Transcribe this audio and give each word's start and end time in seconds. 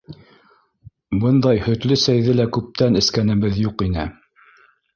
Бындай 1.23 1.59
һөтлө 1.67 1.99
сәйҙе 2.05 2.35
лә 2.39 2.49
күптән 2.59 2.99
эскәнебеҙ 3.05 3.63
юҡ 3.69 3.87
ине. 3.91 4.11